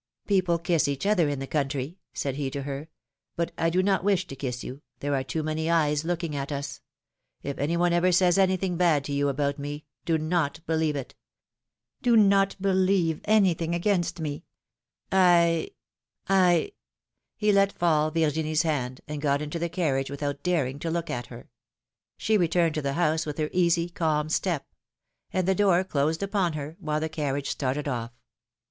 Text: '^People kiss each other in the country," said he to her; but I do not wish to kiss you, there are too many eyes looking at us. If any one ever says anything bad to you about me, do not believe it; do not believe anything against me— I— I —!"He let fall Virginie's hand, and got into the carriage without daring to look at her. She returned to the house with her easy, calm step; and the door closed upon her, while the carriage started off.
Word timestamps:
'^People 0.27 0.63
kiss 0.63 0.87
each 0.87 1.05
other 1.05 1.29
in 1.29 1.37
the 1.37 1.45
country," 1.45 1.99
said 2.11 2.33
he 2.33 2.49
to 2.49 2.63
her; 2.63 2.89
but 3.35 3.51
I 3.55 3.69
do 3.69 3.83
not 3.83 4.03
wish 4.03 4.25
to 4.25 4.35
kiss 4.35 4.63
you, 4.63 4.81
there 4.99 5.13
are 5.13 5.23
too 5.23 5.43
many 5.43 5.69
eyes 5.69 6.03
looking 6.03 6.35
at 6.35 6.51
us. 6.51 6.81
If 7.43 7.59
any 7.59 7.77
one 7.77 7.93
ever 7.93 8.11
says 8.11 8.39
anything 8.39 8.77
bad 8.77 9.03
to 9.05 9.13
you 9.13 9.29
about 9.29 9.59
me, 9.59 9.85
do 10.05 10.17
not 10.17 10.59
believe 10.65 10.95
it; 10.95 11.13
do 12.01 12.17
not 12.17 12.59
believe 12.59 13.21
anything 13.25 13.75
against 13.75 14.19
me— 14.19 14.43
I— 15.11 15.69
I 16.27 16.71
—!"He 17.37 17.51
let 17.51 17.71
fall 17.71 18.09
Virginie's 18.09 18.63
hand, 18.63 19.01
and 19.07 19.21
got 19.21 19.39
into 19.39 19.59
the 19.59 19.69
carriage 19.69 20.09
without 20.09 20.41
daring 20.41 20.79
to 20.79 20.89
look 20.89 21.11
at 21.11 21.27
her. 21.27 21.51
She 22.17 22.39
returned 22.39 22.73
to 22.73 22.81
the 22.81 22.93
house 22.93 23.27
with 23.27 23.37
her 23.37 23.49
easy, 23.53 23.87
calm 23.87 24.29
step; 24.29 24.65
and 25.31 25.47
the 25.47 25.53
door 25.53 25.83
closed 25.83 26.23
upon 26.23 26.53
her, 26.53 26.75
while 26.79 26.99
the 26.99 27.07
carriage 27.07 27.51
started 27.51 27.87
off. 27.87 28.11